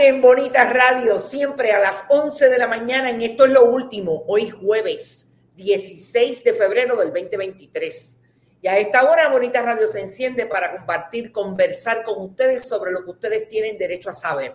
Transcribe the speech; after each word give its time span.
En 0.00 0.22
Bonita 0.22 0.64
Radio, 0.72 1.18
siempre 1.18 1.72
a 1.72 1.80
las 1.80 2.04
11 2.08 2.50
de 2.50 2.58
la 2.58 2.68
mañana 2.68 3.10
en 3.10 3.20
Esto 3.20 3.46
es 3.46 3.50
lo 3.50 3.64
último, 3.64 4.22
hoy 4.28 4.48
jueves 4.48 5.26
16 5.56 6.44
de 6.44 6.54
febrero 6.54 6.94
del 6.96 7.08
2023. 7.08 8.16
Y 8.62 8.68
a 8.68 8.78
esta 8.78 9.10
hora 9.10 9.28
Bonita 9.28 9.60
Radio 9.62 9.88
se 9.88 10.00
enciende 10.00 10.46
para 10.46 10.76
compartir, 10.76 11.32
conversar 11.32 12.04
con 12.04 12.22
ustedes 12.22 12.68
sobre 12.68 12.92
lo 12.92 13.04
que 13.04 13.10
ustedes 13.10 13.48
tienen 13.48 13.76
derecho 13.76 14.10
a 14.10 14.14
saber. 14.14 14.54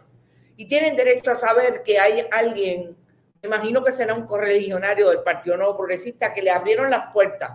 Y 0.55 0.67
tienen 0.67 0.95
derecho 0.95 1.31
a 1.31 1.35
saber 1.35 1.83
que 1.83 1.99
hay 1.99 2.25
alguien 2.31 2.95
imagino 3.43 3.83
que 3.83 3.91
será 3.91 4.13
un 4.13 4.25
correligionario 4.25 5.09
del 5.09 5.23
Partido 5.23 5.57
Nuevo 5.57 5.75
Progresista, 5.75 6.33
que 6.33 6.41
le 6.41 6.51
abrieron 6.51 6.89
las 6.89 7.11
puertas 7.11 7.51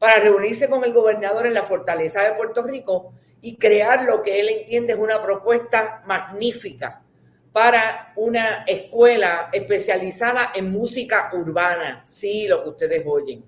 para 0.00 0.16
reunirse 0.16 0.68
con 0.68 0.82
el 0.82 0.92
gobernador 0.92 1.46
en 1.46 1.54
la 1.54 1.62
fortaleza 1.62 2.24
de 2.24 2.32
Puerto 2.32 2.64
Rico 2.64 3.12
y 3.40 3.56
crear 3.56 4.02
lo 4.02 4.20
que 4.20 4.40
él 4.40 4.48
entiende 4.48 4.94
es 4.94 4.98
una 4.98 5.22
propuesta 5.22 6.02
magnífica 6.06 7.04
para 7.52 8.12
una 8.16 8.64
escuela 8.66 9.50
especializada 9.52 10.52
en 10.54 10.70
música 10.70 11.30
urbana. 11.32 12.02
Sí, 12.06 12.46
lo 12.46 12.62
que 12.62 12.70
ustedes 12.70 13.04
oyen. 13.06 13.44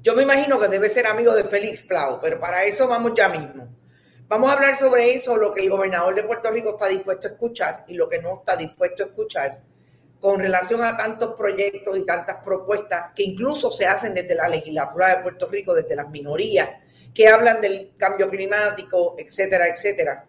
Yo 0.00 0.14
me 0.14 0.22
imagino 0.22 0.60
que 0.60 0.68
debe 0.68 0.88
ser 0.88 1.06
amigo 1.06 1.34
de 1.34 1.44
Félix 1.44 1.82
Plau, 1.82 2.20
pero 2.20 2.38
para 2.38 2.64
eso 2.64 2.86
vamos 2.86 3.12
ya 3.16 3.28
mismo. 3.28 3.68
Vamos 4.28 4.50
a 4.50 4.52
hablar 4.52 4.76
sobre 4.76 5.12
eso, 5.12 5.36
lo 5.36 5.52
que 5.52 5.62
el 5.62 5.70
gobernador 5.70 6.14
de 6.14 6.22
Puerto 6.22 6.50
Rico 6.50 6.70
está 6.70 6.88
dispuesto 6.88 7.26
a 7.26 7.30
escuchar 7.30 7.84
y 7.88 7.94
lo 7.94 8.08
que 8.08 8.20
no 8.20 8.38
está 8.38 8.56
dispuesto 8.56 9.02
a 9.02 9.06
escuchar 9.06 9.62
con 10.20 10.40
relación 10.40 10.82
a 10.82 10.96
tantos 10.96 11.34
proyectos 11.36 11.96
y 11.96 12.04
tantas 12.04 12.42
propuestas 12.42 13.12
que 13.14 13.22
incluso 13.22 13.70
se 13.70 13.86
hacen 13.86 14.14
desde 14.14 14.34
la 14.34 14.48
legislatura 14.48 15.16
de 15.16 15.22
Puerto 15.22 15.46
Rico, 15.46 15.74
desde 15.74 15.96
las 15.96 16.10
minorías, 16.10 16.68
que 17.14 17.28
hablan 17.28 17.60
del 17.60 17.92
cambio 17.96 18.28
climático, 18.28 19.14
etcétera, 19.18 19.68
etcétera. 19.68 20.26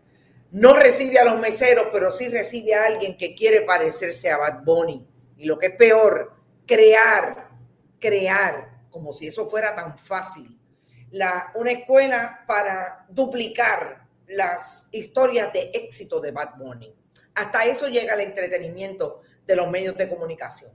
No 0.51 0.73
recibe 0.73 1.19
a 1.19 1.25
los 1.25 1.39
meseros, 1.39 1.87
pero 1.91 2.11
sí 2.11 2.27
recibe 2.27 2.73
a 2.73 2.85
alguien 2.85 3.17
que 3.17 3.35
quiere 3.35 3.61
parecerse 3.61 4.31
a 4.31 4.37
Bad 4.37 4.63
Bunny. 4.63 5.07
Y 5.37 5.45
lo 5.45 5.59
que 5.59 5.67
es 5.67 5.75
peor, 5.75 6.33
crear, 6.65 7.49
crear, 7.99 8.81
como 8.89 9.13
si 9.13 9.27
eso 9.27 9.49
fuera 9.49 9.75
tan 9.75 9.97
fácil, 9.97 10.59
la, 11.11 11.51
una 11.55 11.71
escuela 11.71 12.43
para 12.47 13.05
duplicar 13.09 14.07
las 14.27 14.87
historias 14.91 15.51
de 15.53 15.71
éxito 15.73 16.19
de 16.19 16.31
Bad 16.31 16.57
Bunny. 16.57 16.95
Hasta 17.35 17.65
eso 17.65 17.87
llega 17.87 18.15
el 18.15 18.21
entretenimiento 18.21 19.21
de 19.45 19.55
los 19.55 19.69
medios 19.69 19.95
de 19.97 20.09
comunicación. 20.09 20.71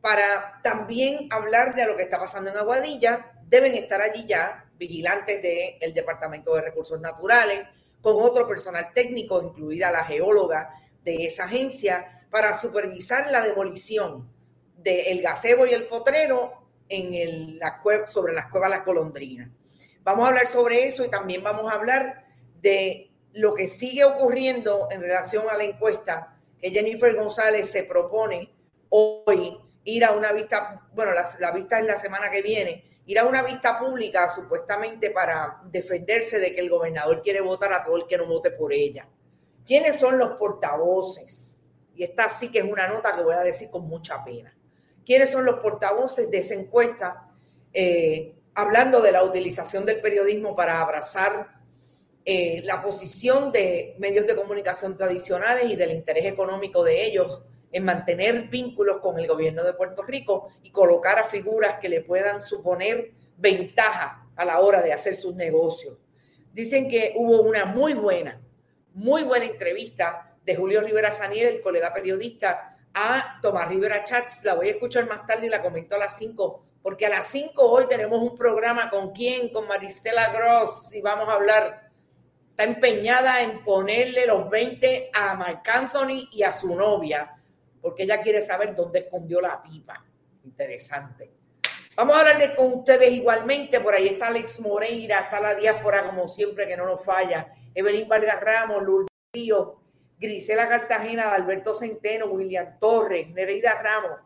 Para 0.00 0.60
también 0.62 1.28
hablar 1.30 1.74
de 1.74 1.86
lo 1.86 1.96
que 1.96 2.02
está 2.02 2.18
pasando 2.18 2.50
en 2.50 2.56
Aguadilla, 2.56 3.32
deben 3.46 3.74
estar 3.74 4.00
allí 4.00 4.26
ya 4.26 4.64
vigilantes 4.76 5.40
del 5.42 5.94
Departamento 5.94 6.54
de 6.54 6.62
Recursos 6.62 7.00
Naturales, 7.00 7.60
con 8.04 8.22
otro 8.22 8.46
personal 8.46 8.92
técnico, 8.94 9.42
incluida 9.42 9.90
la 9.90 10.04
geóloga 10.04 10.78
de 11.02 11.24
esa 11.24 11.44
agencia, 11.44 12.26
para 12.30 12.58
supervisar 12.58 13.30
la 13.30 13.40
demolición 13.40 14.30
del 14.76 15.22
gazebo 15.22 15.66
y 15.66 15.72
el 15.72 15.86
potrero 15.86 16.68
en 16.88 17.58
la 17.58 17.80
sobre 18.06 18.34
las 18.34 18.46
cuevas 18.46 18.68
Las 18.68 18.82
Colondrinas. 18.82 19.48
Vamos 20.02 20.26
a 20.26 20.28
hablar 20.28 20.48
sobre 20.48 20.86
eso 20.86 21.02
y 21.02 21.08
también 21.08 21.42
vamos 21.42 21.72
a 21.72 21.76
hablar 21.76 22.26
de 22.60 23.10
lo 23.32 23.54
que 23.54 23.68
sigue 23.68 24.04
ocurriendo 24.04 24.88
en 24.90 25.00
relación 25.00 25.44
a 25.50 25.56
la 25.56 25.64
encuesta 25.64 26.36
que 26.60 26.70
Jennifer 26.70 27.16
González 27.16 27.70
se 27.70 27.84
propone 27.84 28.52
hoy 28.90 29.58
ir 29.84 30.04
a 30.04 30.12
una 30.12 30.32
vista, 30.32 30.86
bueno, 30.92 31.12
la, 31.40 31.50
vista 31.52 31.78
es 31.78 31.86
la 31.86 31.96
semana 31.96 32.30
que 32.30 32.42
viene, 32.42 32.93
ir 33.06 33.18
a 33.18 33.26
una 33.26 33.42
vista 33.42 33.78
pública 33.78 34.28
supuestamente 34.30 35.10
para 35.10 35.60
defenderse 35.64 36.38
de 36.40 36.54
que 36.54 36.60
el 36.60 36.70
gobernador 36.70 37.22
quiere 37.22 37.40
votar 37.40 37.72
a 37.72 37.82
todo 37.82 37.96
el 37.96 38.06
que 38.06 38.16
no 38.16 38.26
vote 38.26 38.50
por 38.50 38.72
ella. 38.72 39.08
¿Quiénes 39.66 39.96
son 39.96 40.18
los 40.18 40.32
portavoces? 40.32 41.58
Y 41.94 42.02
esta 42.02 42.28
sí 42.28 42.50
que 42.50 42.60
es 42.60 42.64
una 42.64 42.88
nota 42.88 43.14
que 43.14 43.22
voy 43.22 43.34
a 43.34 43.40
decir 43.40 43.70
con 43.70 43.86
mucha 43.86 44.24
pena. 44.24 44.56
¿Quiénes 45.04 45.30
son 45.30 45.44
los 45.44 45.60
portavoces 45.60 46.30
de 46.30 46.38
esa 46.38 46.54
encuesta? 46.54 47.30
Eh, 47.72 48.34
hablando 48.54 49.02
de 49.02 49.12
la 49.12 49.22
utilización 49.22 49.84
del 49.84 50.00
periodismo 50.00 50.54
para 50.54 50.80
abrazar 50.80 51.54
eh, 52.24 52.62
la 52.64 52.80
posición 52.80 53.52
de 53.52 53.96
medios 53.98 54.26
de 54.26 54.34
comunicación 54.34 54.96
tradicionales 54.96 55.70
y 55.70 55.76
del 55.76 55.90
interés 55.90 56.24
económico 56.24 56.82
de 56.82 57.04
ellos 57.04 57.42
en 57.74 57.84
mantener 57.84 58.48
vínculos 58.48 58.98
con 59.00 59.18
el 59.18 59.26
gobierno 59.26 59.64
de 59.64 59.74
Puerto 59.74 60.02
Rico 60.02 60.48
y 60.62 60.70
colocar 60.70 61.18
a 61.18 61.24
figuras 61.24 61.80
que 61.80 61.88
le 61.88 62.02
puedan 62.02 62.40
suponer 62.40 63.12
ventaja 63.36 64.28
a 64.36 64.44
la 64.44 64.60
hora 64.60 64.80
de 64.80 64.92
hacer 64.92 65.16
sus 65.16 65.34
negocios. 65.34 65.98
Dicen 66.52 66.88
que 66.88 67.12
hubo 67.16 67.42
una 67.42 67.64
muy 67.64 67.94
buena, 67.94 68.40
muy 68.92 69.24
buena 69.24 69.46
entrevista 69.46 70.36
de 70.44 70.54
Julio 70.54 70.82
Rivera 70.82 71.10
Saniel, 71.10 71.56
el 71.56 71.62
colega 71.62 71.92
periodista, 71.92 72.78
a 72.94 73.40
Tomás 73.42 73.68
Rivera 73.68 74.04
Chats. 74.04 74.44
La 74.44 74.54
voy 74.54 74.68
a 74.68 74.72
escuchar 74.72 75.08
más 75.08 75.26
tarde 75.26 75.46
y 75.46 75.50
la 75.50 75.60
comento 75.60 75.96
a 75.96 75.98
las 75.98 76.16
5, 76.16 76.64
porque 76.80 77.06
a 77.06 77.10
las 77.10 77.26
5 77.26 77.60
hoy 77.60 77.88
tenemos 77.88 78.20
un 78.20 78.36
programa 78.36 78.88
con 78.88 79.10
quién, 79.10 79.48
con 79.48 79.66
Maristela 79.66 80.32
Gross, 80.32 80.94
y 80.94 81.00
vamos 81.00 81.28
a 81.28 81.32
hablar 81.32 81.84
está 82.56 82.70
empeñada 82.70 83.42
en 83.42 83.64
ponerle 83.64 84.26
los 84.26 84.48
20 84.48 85.10
a 85.12 85.34
Marc 85.34 85.68
Anthony 85.74 86.28
y 86.30 86.44
a 86.44 86.52
su 86.52 86.72
novia, 86.76 87.33
porque 87.84 88.04
ella 88.04 88.22
quiere 88.22 88.40
saber 88.40 88.74
dónde 88.74 89.00
escondió 89.00 89.42
la 89.42 89.62
pipa. 89.62 90.02
Interesante. 90.42 91.30
Vamos 91.94 92.16
a 92.16 92.20
hablar 92.20 92.56
con 92.56 92.72
ustedes 92.72 93.12
igualmente. 93.12 93.78
Por 93.78 93.92
ahí 93.92 94.08
está 94.08 94.28
Alex 94.28 94.60
Moreira, 94.60 95.20
está 95.20 95.38
la 95.38 95.54
diáspora, 95.54 96.06
como 96.06 96.26
siempre, 96.26 96.66
que 96.66 96.78
no 96.78 96.86
nos 96.86 97.04
falla. 97.04 97.54
Evelyn 97.74 98.08
Vargas 98.08 98.40
Ramos, 98.40 98.82
Lourdes 98.82 99.10
Río, 99.34 99.82
Grisela 100.18 100.66
Cartagena, 100.66 101.34
Alberto 101.34 101.74
Centeno, 101.74 102.24
William 102.24 102.78
Torres, 102.80 103.28
Nereida 103.28 103.82
Ramos. 103.82 104.18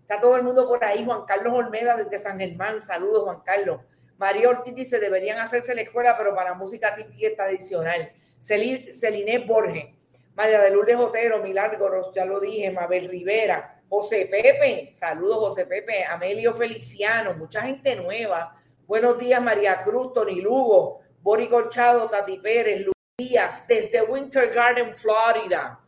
Está 0.00 0.18
todo 0.18 0.36
el 0.36 0.42
mundo 0.42 0.66
por 0.66 0.82
ahí. 0.82 1.04
Juan 1.04 1.26
Carlos 1.26 1.52
Olmeda 1.52 1.98
desde 1.98 2.18
San 2.18 2.38
Germán. 2.38 2.82
Saludos, 2.82 3.24
Juan 3.24 3.42
Carlos. 3.44 3.82
María 4.16 4.48
Ortiz 4.48 4.74
dice, 4.74 4.98
deberían 4.98 5.38
hacerse 5.38 5.74
la 5.74 5.82
escuela, 5.82 6.16
pero 6.16 6.34
para 6.34 6.54
música 6.54 6.96
típica 6.96 7.28
tradicional. 7.36 8.10
Celine 8.40 9.44
Borges, 9.46 9.84
María 10.34 10.60
de 10.62 10.70
Lourdes 10.70 10.96
Otero, 10.96 11.42
Milagros, 11.42 12.12
ya 12.14 12.24
lo 12.24 12.40
dije, 12.40 12.70
Mabel 12.70 13.08
Rivera, 13.08 13.82
José 13.88 14.26
Pepe, 14.30 14.90
saludos 14.94 15.48
José 15.48 15.66
Pepe, 15.66 16.04
Amelio 16.04 16.54
Feliciano, 16.54 17.34
mucha 17.34 17.60
gente 17.62 17.94
nueva. 17.96 18.56
Buenos 18.86 19.18
días, 19.18 19.42
María 19.42 19.82
Cruz, 19.82 20.14
Tony 20.14 20.40
Lugo, 20.40 21.00
Bori 21.20 21.48
Colchado, 21.48 22.08
Tati 22.08 22.38
Pérez, 22.38 22.80
Luis 22.80 22.94
Díaz, 23.18 23.66
desde 23.66 24.02
Winter 24.02 24.50
Garden, 24.52 24.94
Florida. 24.96 25.78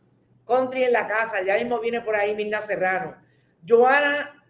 Country 0.45 0.83
en 0.83 0.93
la 0.93 1.07
casa, 1.07 1.41
ya 1.41 1.55
mismo 1.55 1.79
viene 1.79 2.01
por 2.01 2.15
ahí 2.15 2.35
Mirna 2.35 2.61
Serrano. 2.61 3.15
Joana, 3.67 4.43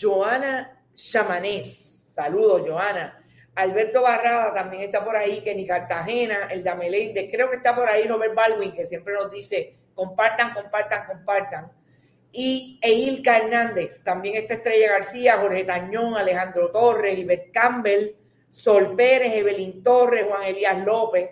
Joana 0.00 0.80
Chamanés. 0.94 2.14
Saludos, 2.14 2.62
Joana. 2.64 3.21
Alberto 3.54 4.02
Barrada 4.02 4.54
también 4.54 4.84
está 4.84 5.04
por 5.04 5.14
ahí, 5.14 5.42
Kenny 5.42 5.66
Cartagena, 5.66 6.48
el 6.50 6.64
da 6.64 6.74
Meléndez, 6.74 7.28
creo 7.30 7.50
que 7.50 7.56
está 7.56 7.74
por 7.74 7.88
ahí 7.88 8.06
Robert 8.06 8.34
Baldwin, 8.34 8.72
que 8.72 8.86
siempre 8.86 9.12
nos 9.14 9.30
dice 9.30 9.76
compartan, 9.94 10.54
compartan, 10.54 11.06
compartan. 11.06 11.72
Y 12.32 12.78
Eilka 12.82 13.36
Hernández, 13.36 14.02
también 14.02 14.36
está 14.36 14.54
Estrella 14.54 14.92
García, 14.92 15.36
Jorge 15.36 15.64
Tañón, 15.64 16.16
Alejandro 16.16 16.70
Torres, 16.70 17.18
Ibet 17.18 17.52
Campbell, 17.52 18.16
Sol 18.48 18.96
Pérez, 18.96 19.34
Evelyn 19.34 19.82
Torres, 19.82 20.24
Juan 20.26 20.44
Elías 20.44 20.82
López. 20.82 21.30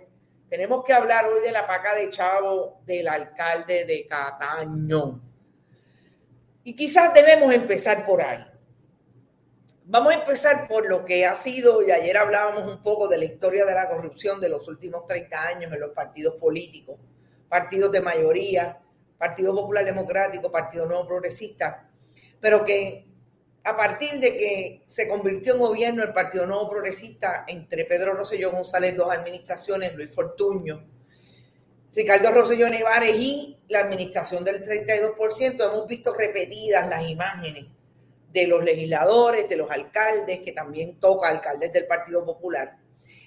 Tenemos 0.51 0.85
que 0.85 0.93
hablar 0.93 1.27
hoy 1.27 1.43
de 1.43 1.53
la 1.53 1.67
paca 1.67 1.95
de 1.95 2.11
Chavo 2.11 2.83
del 2.85 3.09
alcalde 3.09 3.87
de 3.87 4.07
Cataño. 4.07 5.21
Y 6.65 6.77
quizás 6.77 7.15
debemos 7.15 7.55
empezar 7.55 8.05
por 8.05 8.21
ahí. 8.21 8.50
Vamos 9.93 10.13
a 10.13 10.19
empezar 10.19 10.69
por 10.69 10.89
lo 10.89 11.05
que 11.05 11.27
ha 11.27 11.35
sido, 11.35 11.83
y 11.83 11.91
ayer 11.91 12.17
hablábamos 12.17 12.73
un 12.73 12.81
poco 12.81 13.09
de 13.09 13.19
la 13.19 13.25
historia 13.25 13.67
de 13.67 13.75
la 13.75 13.89
corrupción 13.89 14.41
de 14.41 14.49
los 14.49 14.69
últimos 14.69 15.05
30 15.05 15.49
años 15.49 15.73
en 15.73 15.81
los 15.81 15.91
partidos 15.91 16.37
políticos, 16.37 17.01
partidos 17.49 17.91
de 17.91 18.01
mayoría, 18.01 18.79
Partido 19.19 19.53
Popular 19.53 19.85
Democrático, 19.85 20.53
Partido 20.53 20.87
Nuevo 20.87 21.09
Progresista, 21.09 21.91
pero 22.39 22.65
que 22.65 23.05
a 23.65 23.77
partir 23.77 24.21
de 24.21 24.37
que 24.37 24.83
se 24.87 25.09
convirtió 25.09 25.55
en 25.55 25.59
gobierno 25.59 26.05
el 26.05 26.13
Partido 26.13 26.47
Nuevo 26.47 26.71
Progresista 26.71 27.45
entre 27.49 27.85
Pedro 27.85 28.15
Rosselló 28.15 28.53
González, 28.53 28.97
dos 28.97 29.13
administraciones, 29.13 29.97
Luis 29.97 30.15
Fortuño, 30.15 30.87
Ricardo 31.97 32.31
Rosselló 32.31 32.71
Nevares 32.71 33.17
y 33.17 33.59
la 33.67 33.81
administración 33.81 34.45
del 34.45 34.63
32%, 34.63 35.65
hemos 35.65 35.89
visto 35.89 36.13
repetidas 36.13 36.89
las 36.89 37.11
imágenes 37.11 37.80
de 38.33 38.47
los 38.47 38.63
legisladores, 38.65 39.49
de 39.49 39.57
los 39.57 39.71
alcaldes, 39.71 40.41
que 40.41 40.53
también 40.53 40.99
toca 41.01 41.29
alcaldes 41.29 41.73
del 41.73 41.87
Partido 41.87 42.25
Popular. 42.25 42.79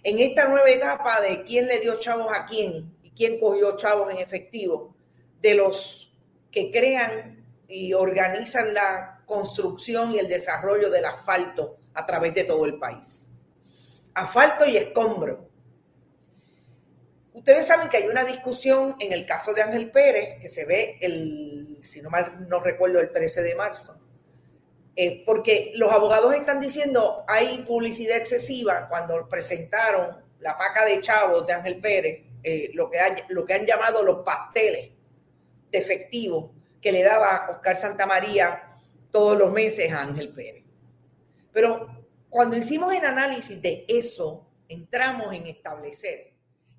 En 0.03 0.19
esta 0.19 0.47
nueva 0.47 0.69
etapa 0.69 1.21
de 1.21 1.43
quién 1.43 1.67
le 1.67 1.79
dio 1.79 1.99
chavos 1.99 2.31
a 2.33 2.45
quién 2.45 2.97
y 3.01 3.11
quién 3.11 3.39
cogió 3.39 3.75
chavos 3.75 4.11
en 4.11 4.17
efectivo, 4.17 4.95
de 5.41 5.55
los 5.55 6.13
que 6.51 6.71
crean 6.71 7.45
y 7.67 7.93
organizan 7.93 8.73
la 8.73 9.23
construcción 9.25 10.11
y 10.11 10.19
el 10.19 10.27
desarrollo 10.27 10.89
del 10.89 11.05
asfalto 11.05 11.79
a 11.93 12.05
través 12.05 12.33
de 12.33 12.43
todo 12.43 12.65
el 12.65 12.77
país. 12.77 13.27
Asfalto 14.13 14.65
y 14.65 14.77
escombro. 14.77 15.49
Ustedes 17.33 17.65
saben 17.65 17.89
que 17.89 17.97
hay 17.97 18.07
una 18.07 18.23
discusión 18.23 18.95
en 18.99 19.11
el 19.11 19.25
caso 19.25 19.53
de 19.53 19.63
Ángel 19.63 19.89
Pérez, 19.89 20.39
que 20.39 20.47
se 20.47 20.65
ve 20.65 20.97
el, 21.01 21.79
si 21.81 22.01
no 22.01 22.09
mal 22.09 22.47
no 22.47 22.59
recuerdo, 22.59 22.99
el 22.99 23.11
13 23.11 23.41
de 23.41 23.55
marzo, 23.55 24.02
eh, 24.95 25.23
porque 25.25 25.71
los 25.75 25.91
abogados 25.91 26.33
están 26.35 26.59
diciendo 26.59 27.23
hay 27.27 27.63
publicidad 27.63 28.17
excesiva 28.17 28.87
cuando 28.87 29.27
presentaron 29.27 30.23
la 30.39 30.57
paca 30.57 30.85
de 30.85 30.99
chavos 30.99 31.47
de 31.47 31.53
Ángel 31.53 31.79
Pérez, 31.79 32.21
eh, 32.43 32.69
lo, 32.73 32.91
que 32.91 32.99
lo 33.29 33.45
que 33.45 33.53
han 33.53 33.65
llamado 33.65 34.03
los 34.03 34.23
pasteles 34.23 34.91
de 35.71 35.77
efectivo 35.77 36.53
que 36.81 36.91
le 36.91 37.01
daba 37.01 37.47
Oscar 37.49 37.77
Santamaría 37.77 38.77
todos 39.09 39.37
los 39.37 39.51
meses 39.51 39.91
a 39.91 40.03
Ángel 40.03 40.29
Pérez. 40.29 40.63
Pero 41.51 42.05
cuando 42.29 42.57
hicimos 42.57 42.93
el 42.93 43.05
análisis 43.05 43.61
de 43.61 43.85
eso, 43.87 44.47
entramos 44.67 45.33
en 45.33 45.47
establecer 45.47 46.33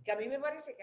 que 0.05 0.13
a 0.13 0.17
mí 0.17 0.29
me 0.29 0.39
parece 0.39 0.77
que 0.77 0.83